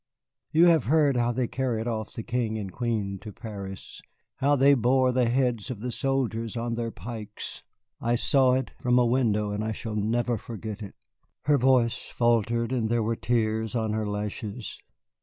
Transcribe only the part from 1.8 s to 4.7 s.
off the King and Queen to Paris how